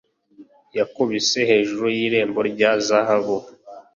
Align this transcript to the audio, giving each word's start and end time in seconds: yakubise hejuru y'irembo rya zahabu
yakubise 0.77 1.39
hejuru 1.49 1.85
y'irembo 1.97 2.39
rya 2.51 2.71
zahabu 2.87 3.37